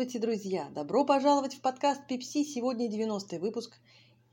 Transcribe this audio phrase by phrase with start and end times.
[0.00, 0.70] Здравствуйте, друзья!
[0.74, 2.42] Добро пожаловать в подкаст Пепси.
[2.42, 3.78] Сегодня 90-й выпуск.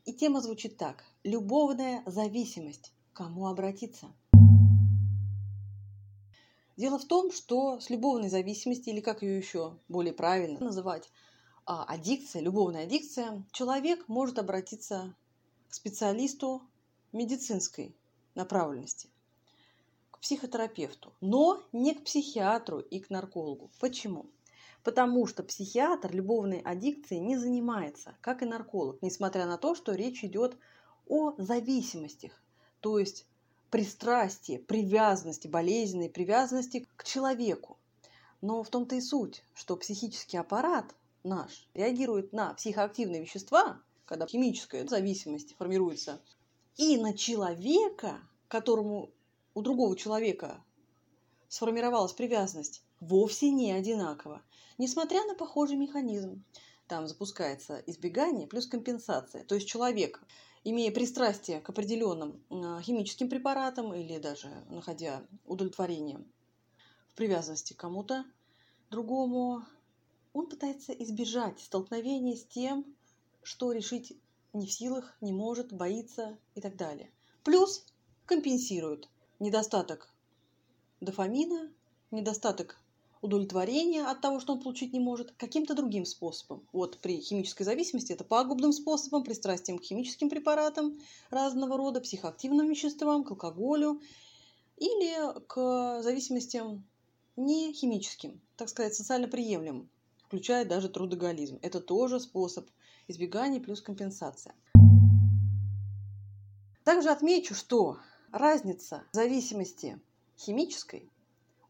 [0.05, 1.03] И тема звучит так.
[1.25, 2.93] Любовная зависимость.
[3.11, 4.07] Кому обратиться?
[6.77, 11.11] Дело в том, что с любовной зависимостью, или как ее еще более правильно называть,
[11.65, 15.13] а, аддикция, любовная аддикция, человек может обратиться
[15.67, 16.61] к специалисту
[17.11, 17.93] медицинской
[18.35, 19.09] направленности
[20.11, 23.69] к психотерапевту, но не к психиатру и к наркологу.
[23.81, 24.27] Почему?
[24.87, 30.23] Потому что психиатр любовной аддикцией не занимается, как и нарколог, несмотря на то, что речь
[30.23, 30.55] идет
[31.09, 32.31] о зависимостях,
[32.79, 33.25] то есть
[33.69, 37.75] пристрастии, привязанности, болезненной привязанности к человеку.
[38.39, 44.87] Но в том-то и суть, что психический аппарат наш реагирует на психоактивные вещества, когда химическая
[44.87, 46.21] зависимость формируется,
[46.77, 49.09] и на человека, которому
[49.53, 50.63] у другого человека
[51.49, 54.41] сформировалась привязанность, вовсе не одинаково,
[54.77, 56.43] несмотря на похожий механизм.
[56.87, 59.43] Там запускается избегание плюс компенсация.
[59.43, 60.21] То есть человек,
[60.63, 66.19] имея пристрастие к определенным а, химическим препаратам или даже находя удовлетворение
[67.11, 68.25] в привязанности к кому-то
[68.89, 69.63] другому,
[70.33, 72.85] он пытается избежать столкновения с тем,
[73.43, 74.17] что решить
[74.53, 77.11] не в силах, не может, боится и так далее.
[77.43, 77.85] Плюс
[78.25, 80.13] компенсирует недостаток
[81.01, 81.71] дофамина,
[82.11, 82.79] недостаток
[83.21, 86.67] удовлетворения от того, что он получить не может, каким-то другим способом.
[86.71, 93.23] Вот при химической зависимости это пагубным способом, пристрастием к химическим препаратам разного рода, психоактивным веществам,
[93.23, 94.01] к алкоголю
[94.77, 96.85] или к зависимостям
[97.35, 99.89] не химическим, так сказать, социально приемлемым,
[100.25, 101.59] включая даже трудоголизм.
[101.61, 102.67] Это тоже способ
[103.07, 104.55] избегания плюс компенсация.
[106.83, 107.97] Также отмечу, что
[108.31, 109.99] разница зависимости
[110.37, 111.09] химической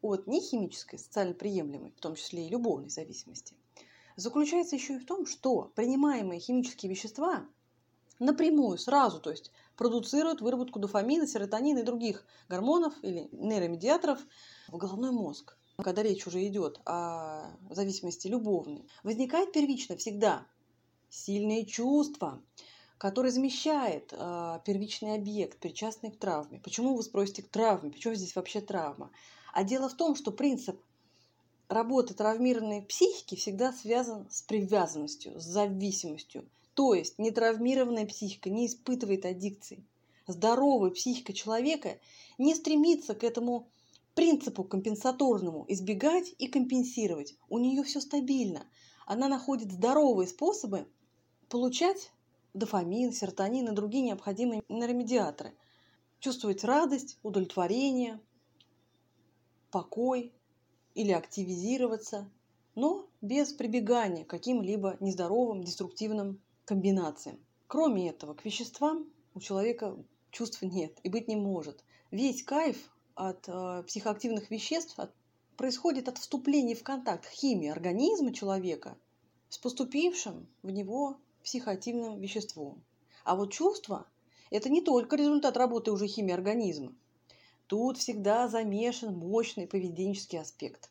[0.02, 3.56] от нехимической, социально приемлемой, в том числе и любовной зависимости,
[4.16, 7.46] заключается еще и в том, что принимаемые химические вещества
[8.20, 14.20] напрямую, сразу, то есть продуцируют выработку дофамина, серотонина и других гормонов или нейромедиаторов
[14.68, 15.58] в головной мозг.
[15.78, 20.48] Когда речь уже идет о зависимости любовной, возникает первично всегда
[21.10, 22.42] сильные чувства,
[22.98, 26.60] который замещает э, первичный объект, причастный к травме.
[26.60, 27.92] Почему вы спросите к травме?
[27.92, 29.12] Почему здесь вообще травма?
[29.54, 30.80] А дело в том, что принцип
[31.70, 36.48] работы травмированной психики всегда связан с привязанностью, с зависимостью.
[36.74, 39.84] То есть нетравмированная психика не испытывает аддикции.
[40.28, 41.98] Здоровая психика человека
[42.38, 43.68] не стремится к этому
[44.14, 47.36] принципу компенсаторному избегать и компенсировать.
[47.50, 48.66] У нее все стабильно.
[49.06, 50.88] Она находит здоровые способы
[51.50, 52.12] получать
[52.54, 55.54] дофамин, серотонин и другие необходимые нейромедиаторы.
[56.20, 58.20] Чувствовать радость, удовлетворение,
[59.78, 60.34] покой
[60.96, 62.28] или активизироваться,
[62.74, 67.38] но без прибегания к каким-либо нездоровым, деструктивным комбинациям.
[67.68, 69.06] Кроме этого, к веществам
[69.36, 69.96] у человека
[70.32, 71.84] чувств нет и быть не может.
[72.10, 75.14] Весь кайф от э, психоактивных веществ от,
[75.58, 78.98] происходит от вступления в контакт химии организма человека
[79.50, 82.84] с поступившим в него психоактивным веществом.
[83.26, 84.08] А вот чувство–
[84.50, 86.96] это не только результат работы уже химии организма.
[87.68, 90.90] Тут всегда замешан мощный поведенческий аспект,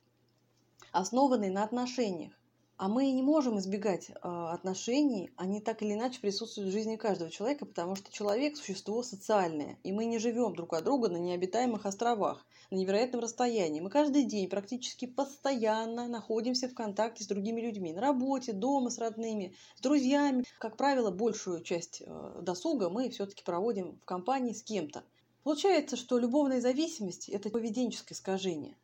[0.92, 2.34] основанный на отношениях.
[2.76, 7.31] А мы не можем избегать э, отношений, они так или иначе присутствуют в жизни каждого
[7.31, 11.86] человека, потому что человек– существо социальное, и мы не живем друг от друга на необитаемых
[11.86, 13.81] островах, на невероятном расстоянии.
[13.81, 18.98] Мы каждый день практически постоянно находимся в контакте с другими людьми, на работе, дома с
[18.98, 20.44] родными, с друзьями.
[20.59, 25.03] Как правило, большую часть э, досуга мы все-таки проводим в компании с кем-то.
[25.47, 28.77] Получается, что любовная зависимость– это поведенческое искажение.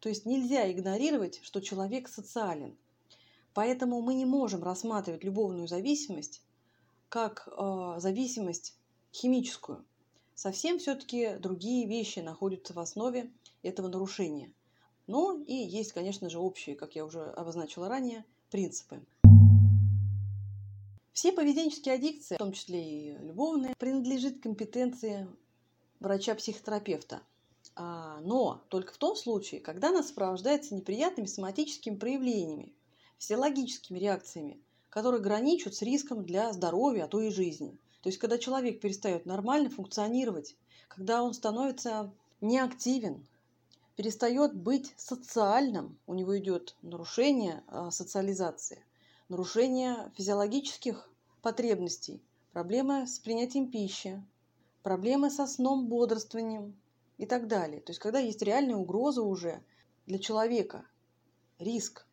[0.00, 2.74] То есть нельзя игнорировать, что человек социален–
[3.56, 6.42] Поэтому мы не можем рассматривать любовную зависимость
[7.08, 8.76] как э, зависимость
[9.14, 9.82] химическую.
[10.34, 14.52] Совсем все-таки другие вещи находятся в основе этого нарушения.
[15.06, 19.00] Но и есть, конечно же, общие, как я уже обозначила ранее, принципы.
[21.14, 25.26] Все поведенческие аддикции, в том числе и любовные, принадлежит компетенции
[26.00, 27.22] врача-психотерапевта.
[27.74, 32.72] А, но только в том случае, когда она сопровождается неприятными соматическими проявлениями,
[33.18, 37.76] физиологическими реакциями, которые граничат с риском для здоровья, а то и жизни.
[38.02, 40.56] То есть, когда человек перестает нормально функционировать,
[40.88, 43.26] когда он становится неактивен,
[43.96, 48.84] перестает быть социальным, у него идет нарушение а, социализации,
[49.28, 51.10] нарушение физиологических
[51.42, 52.22] потребностей,
[52.52, 54.22] проблемы с принятием пищи,
[54.86, 56.80] проблемы со сном, бодрствованием
[57.18, 57.80] и так далее.
[57.80, 59.64] То есть, когда есть реальная угроза уже
[60.06, 60.86] для человека,
[61.58, 62.06] риск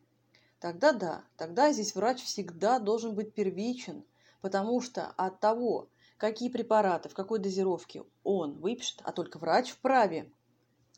[0.58, 4.02] тогда да, тогда здесь врач всегда должен быть первичен,
[4.40, 10.28] потому что от того, какие препараты, в какой дозировке он выпишет, а только врач вправе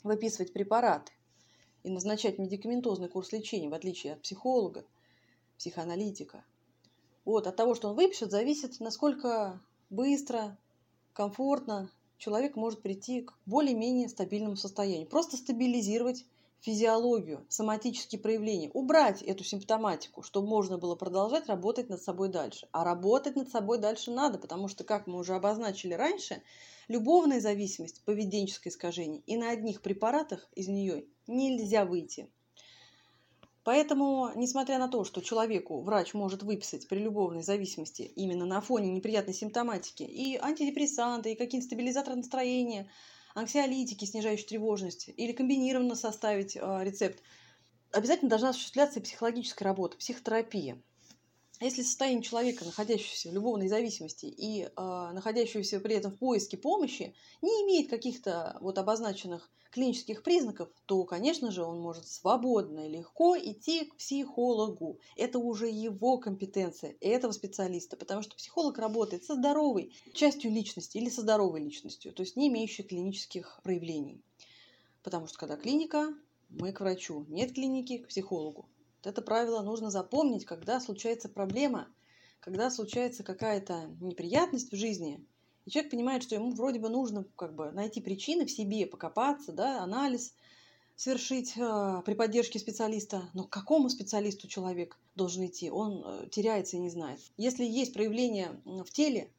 [0.03, 1.13] выписывать препараты
[1.83, 4.87] и назначать медикаментозный курс лечения, в отличие от психолога,
[5.59, 6.43] психоаналитика.
[7.27, 10.57] Вот, от того, что он выпишет, зависит, насколько быстро,
[11.17, 15.09] комфортно человек может прийти к более-менее стабильному состоянию.
[15.09, 16.27] Просто стабилизировать
[16.61, 22.69] физиологию, соматические проявления, убрать эту симптоматику, чтобы можно было продолжать работать над собой дальше.
[22.71, 26.43] А работать над собой дальше надо, потому что, как мы уже обозначили раньше,
[26.87, 32.29] любовная зависимость, поведенческое искажение, и на одних препаратах из нее нельзя выйти.
[33.67, 38.93] Поэтому, несмотря на то, что человеку врач может выписать при любовной зависимости именно на фоне
[38.93, 42.89] неприятной симптоматики и антидепрессанты, и какие-то стабилизаторы настроения,
[43.35, 47.21] анксиолитики, снижающие тревожность, или комбинированно составить э, рецепт,
[47.91, 50.81] обязательно должна осуществляться и психологическая работа, психотерапия.
[51.61, 57.15] Если состояние человека, находящегося в любовной зависимости и э, находящегося при этом в поиске помощи,
[57.41, 63.39] не имеет каких-то вот обозначенных клинических признаков, то, конечно же, он может свободно и легко
[63.39, 65.01] идти к психологу.
[65.17, 71.09] Это уже его компетенция, этого специалиста, потому что психолог работает со здоровой частью личности или
[71.09, 74.21] со здоровой личностью, то есть не имеющей клинических проявлений.
[75.03, 76.15] Потому что когда клиника,
[76.51, 78.69] мы к врачу, нет клиники, к психологу.
[79.07, 81.87] Это правило нужно запомнить, когда случается проблема,
[82.41, 85.25] когда случается какая-то неприятность в жизни,
[85.65, 89.53] и человек понимает, что ему вроде бы нужно как бы найти причины в себе, покопаться,
[89.53, 90.35] да, анализ
[90.97, 93.31] совершить э, при поддержке специалиста.
[93.33, 95.71] Но к какому специалисту человек должен идти?
[95.71, 97.21] Он э, теряется и не знает.
[97.37, 99.31] Если есть проявление в теле,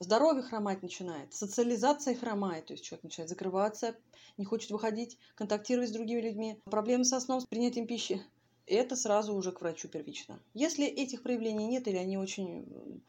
[0.00, 3.96] здоровье хромать начинает, социализация хромает, то есть человек начинает закрываться,
[4.38, 8.22] не хочет выходить, контактировать с другими людьми, проблемы со сном, с принятием пищи,
[8.66, 10.40] это сразу уже к врачу первично.
[10.54, 13.02] Если этих проявлений нет или они очень,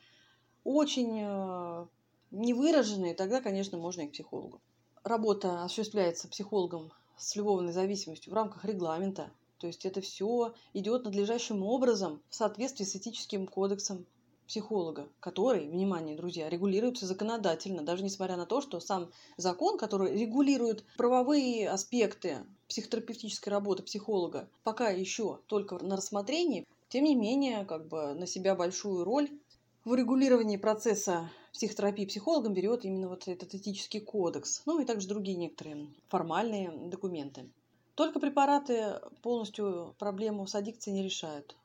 [0.63, 1.85] очень э,
[2.31, 4.61] невыраженные, тогда, конечно, можно и к психологу.
[5.03, 9.31] Работа осуществляется психологом с любовной зависимостью в рамках регламента.
[9.59, 14.05] То есть это все идет надлежащим образом в соответствии с этическим кодексом
[14.47, 20.83] психолога, который, внимание, друзья, регулируется законодательно, даже несмотря на то, что сам закон, который регулирует
[20.97, 28.13] правовые аспекты психотерапевтической работы психолога, пока еще только на рассмотрении, тем не менее, как бы
[28.13, 29.30] на себя большую роль
[29.83, 35.38] в регулировании процесса психотерапии психологом берет именно вот этот этический кодекс, ну и также другие
[35.38, 37.50] некоторые формальные документы.
[37.95, 41.56] Только препараты полностью проблему с аддикцией не решают.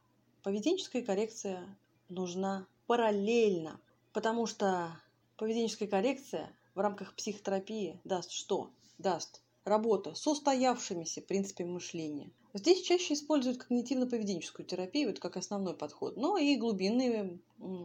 [0.42, 1.76] Поведенческая коррекция
[2.10, 3.80] нужна параллельно,
[4.12, 5.00] потому что
[5.36, 8.70] поведенческая коррекция в рамках психотерапии даст что?
[8.98, 12.30] Даст работу с устоявшимися принципами мышления.
[12.52, 17.38] Здесь чаще используют когнитивно-поведенческую терапию, это как основной подход, но и глубинные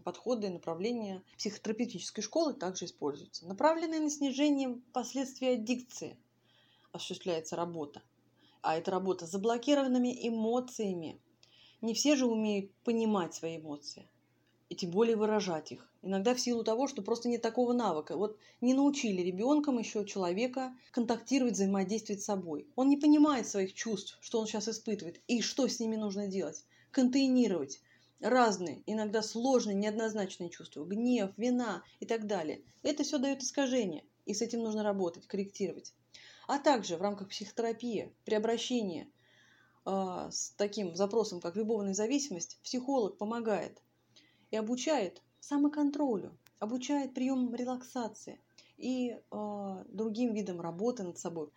[0.04, 3.46] подходы, направления психотерапевтической школы также используются.
[3.46, 6.18] Направленные на снижение последствий аддикции
[6.92, 8.02] осуществляется работа.
[8.64, 11.22] А это работа с заблокированными эмоциями.
[11.82, 14.10] Не все же умеют понимать свои эмоции
[14.70, 15.88] и тем более выражать их.
[16.02, 18.18] Иногда в силу того, что просто нет такого навыка.
[18.18, 22.68] Вот не научили ребенком еще человека контактировать, взаимодействовать с собой.
[22.76, 26.64] Он не понимает своих чувств, что он сейчас испытывает, и что с ними нужно делать.
[26.92, 27.82] Контейнировать
[28.20, 32.64] разные, иногда сложные, неоднозначные чувства, гнев, вина и так далее.
[32.82, 35.94] Это все дает искажение, и с этим нужно работать, корректировать.
[36.48, 39.12] А также в рамках психотерапии при обращении
[39.86, 43.82] э, с таким запросом, как любовная зависимость, психолог помогает
[44.52, 48.40] и обучает самоконтролю, обучает приемам релаксации
[48.78, 51.50] и э, другим видам работы над собой.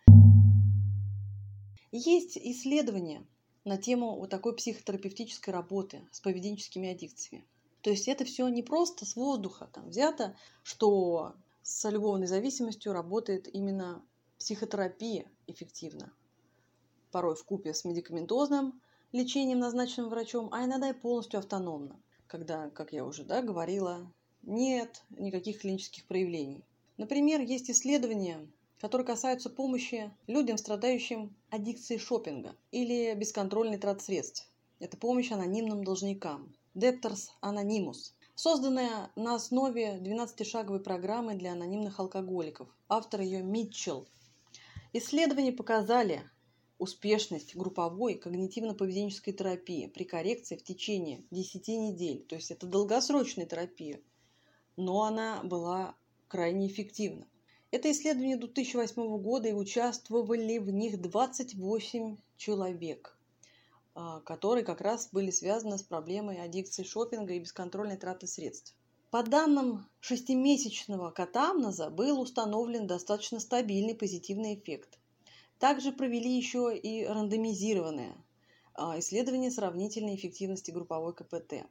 [1.91, 3.25] Есть исследования
[3.65, 7.45] на тему вот такой психотерапевтической работы с поведенческими аддикциями.
[7.81, 13.47] То есть это все не просто с воздуха там взято, что с любовной зависимостью работает
[13.53, 14.03] именно
[14.37, 16.13] психотерапия эффективно.
[17.11, 18.81] Порой в купе с медикаментозным
[19.11, 21.99] лечением, назначенным врачом, а иногда и полностью автономно
[22.29, 24.09] когда, как я уже да, говорила,
[24.43, 26.63] нет никаких клинических проявлений.
[26.97, 28.47] Например, есть исследования,
[28.79, 34.47] которые касаются помощи людям, страдающим аддикцией шопинга или бесконтрольной трат средств.
[34.79, 36.53] Это помощь анонимным должникам.
[36.75, 42.69] Debtors Anonymous, созданная на основе 12-шаговой программы для анонимных алкоголиков.
[42.87, 44.07] Автор ее Митчелл.
[44.93, 46.21] Исследования показали,
[46.79, 52.25] успешность групповой когнитивно-поведенческой терапии при коррекции в течение 10 недель.
[52.27, 53.99] То есть это долгосрочная терапия,
[54.77, 55.95] но она была
[56.27, 57.27] крайне эффективна.
[57.71, 63.15] Это исследование 2008 года, и участвовали в них 28 человек.
[63.95, 68.73] а, которые как раз были связаны с проблемой аддикции шопинга и бесконтрольной траты средств.
[69.11, 74.98] По данным шестимесячного катамноза был установлен достаточно стабильный позитивный эффект.
[75.59, 78.15] Также провели еще и рандомизированное
[78.73, 81.65] а, исследование сравнительной эффективности групповой КПТ.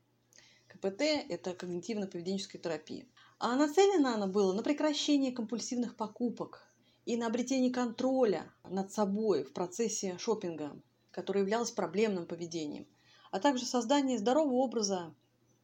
[0.66, 3.06] КПТ– это когнитивно-поведенческая терапия.
[3.38, 6.62] А нацелено она была на прекращение компульсивных покупок
[7.06, 10.78] и на обретение контроля над собой в процессе шопинга,
[11.10, 12.86] который являлся проблемным поведением,
[13.30, 15.14] а также создание здорового образа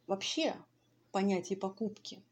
[0.07, 0.57] вообще
[1.13, 2.25] понятия покупки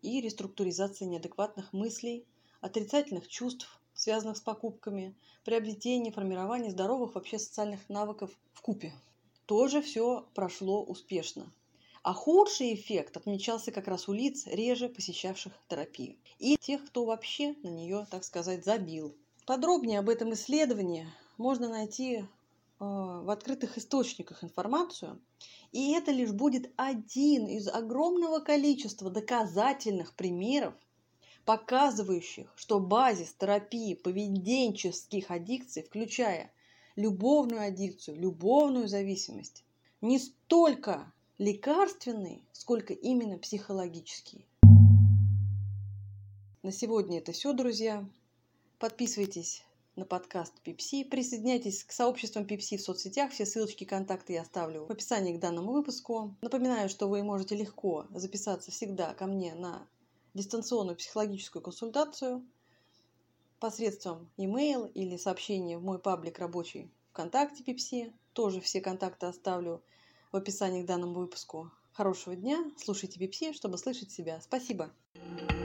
[0.00, 2.24] и реструктуризации неадекватных мыслей,
[2.60, 8.92] отрицательных чувств, связанных с покупками, приобретение, формирование здоровых вообще социальных навыков в купе.
[9.46, 11.52] Тоже все прошло успешно.
[12.02, 16.16] А худший эффект отмечался как раз у лиц, реже посещавших терапию.
[16.38, 19.14] И тех, кто вообще на нее, так сказать, забил.
[19.44, 21.06] Подробнее об этом исследовании
[21.36, 22.24] можно найти э,
[22.78, 25.20] в открытых источниках информацию.
[25.72, 30.74] И это лишь будет один из огромного количества доказательных примеров,
[31.50, 36.52] показывающих, что базис терапии поведенческих аддикций, включая
[36.94, 39.64] любовную аддикцию, любовную зависимость,
[40.00, 44.46] не столько лекарственный, сколько именно психологический.
[46.62, 48.08] На сегодня это все, друзья.
[48.78, 49.64] Подписывайтесь
[49.96, 51.02] на подкаст Пипси.
[51.02, 53.32] Присоединяйтесь к сообществам Пипси в соцсетях.
[53.32, 56.32] Все ссылочки, контакты я оставлю в описании к данному выпуску.
[56.42, 59.88] Напоминаю, что вы можете легко записаться всегда ко мне на
[60.34, 62.46] дистанционную психологическую консультацию
[63.58, 68.12] посредством email или сообщения в мой паблик рабочий ВКонтакте Пипси.
[68.32, 69.82] Тоже все контакты оставлю
[70.32, 71.70] в описании к данному выпуску.
[71.92, 74.40] Хорошего дня, слушайте Пипси, чтобы слышать себя.
[74.40, 74.90] Спасибо!
[75.14, 75.59] you